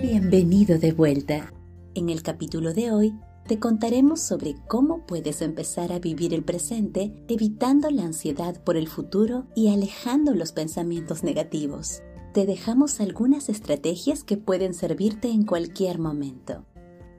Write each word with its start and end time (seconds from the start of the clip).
Bienvenido 0.00 0.78
de 0.78 0.92
vuelta. 0.92 1.52
En 1.96 2.08
el 2.08 2.22
capítulo 2.22 2.72
de 2.72 2.92
hoy 2.92 3.18
te 3.48 3.58
contaremos 3.58 4.20
sobre 4.20 4.54
cómo 4.68 5.04
puedes 5.06 5.42
empezar 5.42 5.90
a 5.90 5.98
vivir 5.98 6.32
el 6.34 6.44
presente 6.44 7.24
evitando 7.26 7.90
la 7.90 8.04
ansiedad 8.04 8.62
por 8.62 8.76
el 8.76 8.86
futuro 8.86 9.48
y 9.56 9.74
alejando 9.74 10.34
los 10.34 10.52
pensamientos 10.52 11.24
negativos. 11.24 12.02
Te 12.32 12.46
dejamos 12.46 13.00
algunas 13.00 13.48
estrategias 13.48 14.22
que 14.22 14.36
pueden 14.36 14.72
servirte 14.72 15.30
en 15.30 15.44
cualquier 15.44 15.98
momento. 15.98 16.64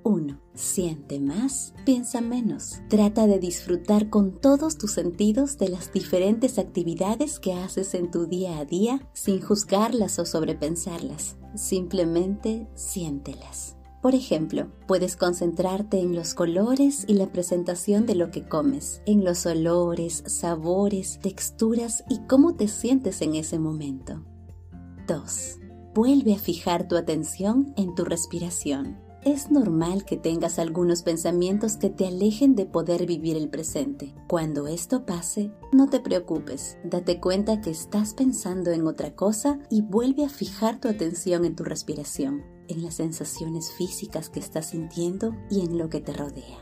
1. 0.03 0.39
Siente 0.53 1.19
más, 1.19 1.73
piensa 1.85 2.21
menos. 2.21 2.81
Trata 2.89 3.27
de 3.27 3.39
disfrutar 3.39 4.09
con 4.09 4.39
todos 4.39 4.77
tus 4.77 4.91
sentidos 4.91 5.57
de 5.57 5.69
las 5.69 5.91
diferentes 5.91 6.59
actividades 6.59 7.39
que 7.39 7.53
haces 7.53 7.93
en 7.93 8.11
tu 8.11 8.25
día 8.25 8.59
a 8.59 8.65
día 8.65 9.07
sin 9.13 9.41
juzgarlas 9.41 10.19
o 10.19 10.25
sobrepensarlas. 10.25 11.37
Simplemente 11.55 12.67
siéntelas. 12.75 13.75
Por 14.01 14.15
ejemplo, 14.15 14.71
puedes 14.87 15.17
concentrarte 15.17 15.99
en 15.99 16.15
los 16.15 16.33
colores 16.33 17.03
y 17.07 17.15
la 17.15 17.27
presentación 17.31 18.05
de 18.05 18.15
lo 18.15 18.31
que 18.31 18.47
comes, 18.47 19.01
en 19.05 19.25
los 19.25 19.45
olores, 19.45 20.23
sabores, 20.25 21.19
texturas 21.21 22.05
y 22.09 22.19
cómo 22.19 22.55
te 22.55 22.69
sientes 22.69 23.21
en 23.21 23.35
ese 23.35 23.59
momento. 23.59 24.23
2. 25.07 25.59
Vuelve 25.93 26.33
a 26.33 26.39
fijar 26.39 26.87
tu 26.87 26.95
atención 26.95 27.73
en 27.75 27.93
tu 27.93 28.05
respiración. 28.05 29.08
Es 29.23 29.51
normal 29.51 30.05
que 30.05 30.15
tengas 30.15 30.59
algunos 30.59 31.03
pensamientos 31.03 31.75
que 31.75 31.89
te 31.89 32.07
alejen 32.07 32.55
de 32.55 32.65
poder 32.65 33.05
vivir 33.05 33.35
el 33.35 33.49
presente. 33.49 34.15
Cuando 34.29 34.67
esto 34.67 35.05
pase, 35.05 35.51
no 35.73 35.89
te 35.89 35.99
preocupes, 35.99 36.77
date 36.85 37.19
cuenta 37.19 37.59
que 37.59 37.69
estás 37.69 38.13
pensando 38.13 38.71
en 38.71 38.87
otra 38.87 39.15
cosa 39.15 39.59
y 39.69 39.81
vuelve 39.81 40.23
a 40.23 40.29
fijar 40.29 40.79
tu 40.79 40.87
atención 40.87 41.43
en 41.43 41.57
tu 41.57 41.65
respiración, 41.65 42.43
en 42.69 42.81
las 42.81 42.95
sensaciones 42.95 43.73
físicas 43.73 44.29
que 44.29 44.39
estás 44.39 44.67
sintiendo 44.67 45.35
y 45.49 45.65
en 45.65 45.77
lo 45.77 45.89
que 45.89 45.99
te 45.99 46.13
rodea. 46.13 46.59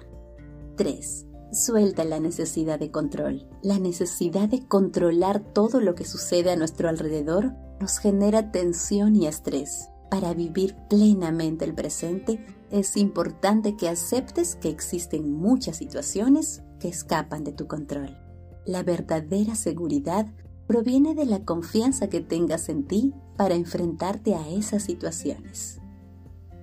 3. 0.77 1.27
Suelta 1.51 2.05
la 2.05 2.19
necesidad 2.19 2.79
de 2.79 2.89
control. 2.89 3.47
La 3.61 3.77
necesidad 3.77 4.49
de 4.49 4.67
controlar 4.67 5.53
todo 5.53 5.79
lo 5.79 5.93
que 5.93 6.05
sucede 6.05 6.51
a 6.51 6.55
nuestro 6.55 6.89
alrededor 6.89 7.53
nos 7.79 7.99
genera 7.99 8.51
tensión 8.51 9.15
y 9.15 9.27
estrés. 9.27 9.89
Para 10.09 10.33
vivir 10.33 10.75
plenamente 10.89 11.65
el 11.65 11.73
presente, 11.73 12.43
es 12.71 12.97
importante 12.97 13.75
que 13.75 13.89
aceptes 13.89 14.55
que 14.55 14.69
existen 14.69 15.33
muchas 15.33 15.77
situaciones 15.77 16.63
que 16.79 16.87
escapan 16.87 17.43
de 17.43 17.51
tu 17.51 17.67
control. 17.67 18.17
La 18.65 18.83
verdadera 18.83 19.55
seguridad 19.55 20.27
proviene 20.67 21.15
de 21.15 21.25
la 21.25 21.43
confianza 21.43 22.09
que 22.09 22.21
tengas 22.21 22.69
en 22.69 22.85
ti 22.85 23.13
para 23.37 23.55
enfrentarte 23.55 24.35
a 24.35 24.47
esas 24.49 24.83
situaciones. 24.83 25.79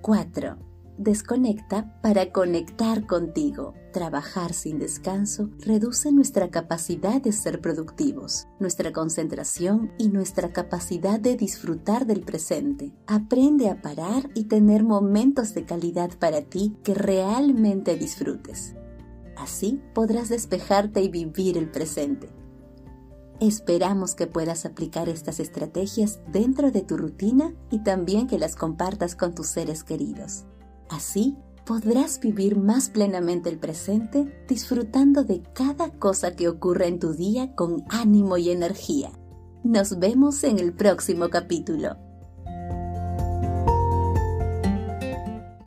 4. 0.01 0.74
Desconecta 0.97 1.99
para 2.01 2.31
conectar 2.31 3.05
contigo. 3.05 3.73
Trabajar 3.91 4.53
sin 4.53 4.79
descanso 4.79 5.49
reduce 5.59 6.13
nuestra 6.13 6.49
capacidad 6.49 7.21
de 7.21 7.33
ser 7.33 7.59
productivos, 7.59 8.47
nuestra 8.59 8.93
concentración 8.93 9.91
y 9.97 10.07
nuestra 10.07 10.53
capacidad 10.53 11.19
de 11.19 11.35
disfrutar 11.35 12.05
del 12.05 12.21
presente. 12.21 12.93
Aprende 13.07 13.69
a 13.69 13.81
parar 13.81 14.29
y 14.35 14.45
tener 14.45 14.85
momentos 14.85 15.53
de 15.53 15.65
calidad 15.65 16.11
para 16.17 16.43
ti 16.43 16.77
que 16.81 16.93
realmente 16.93 17.97
disfrutes. 17.97 18.75
Así 19.35 19.81
podrás 19.93 20.29
despejarte 20.29 21.01
y 21.01 21.09
vivir 21.09 21.57
el 21.57 21.69
presente. 21.69 22.29
Esperamos 23.41 24.15
que 24.15 24.27
puedas 24.27 24.65
aplicar 24.65 25.09
estas 25.09 25.41
estrategias 25.41 26.21
dentro 26.31 26.71
de 26.71 26.83
tu 26.83 26.95
rutina 26.95 27.53
y 27.69 27.79
también 27.83 28.27
que 28.27 28.39
las 28.39 28.55
compartas 28.55 29.17
con 29.17 29.35
tus 29.35 29.47
seres 29.47 29.83
queridos. 29.83 30.45
Así 30.89 31.37
podrás 31.65 32.19
vivir 32.19 32.57
más 32.57 32.89
plenamente 32.89 33.49
el 33.49 33.57
presente 33.57 34.45
disfrutando 34.47 35.23
de 35.23 35.41
cada 35.53 35.89
cosa 35.91 36.35
que 36.35 36.47
ocurra 36.47 36.85
en 36.85 36.99
tu 36.99 37.13
día 37.13 37.55
con 37.55 37.83
ánimo 37.89 38.37
y 38.37 38.51
energía. 38.51 39.11
Nos 39.63 39.97
vemos 39.97 40.43
en 40.43 40.59
el 40.59 40.73
próximo 40.73 41.29
capítulo. 41.29 42.04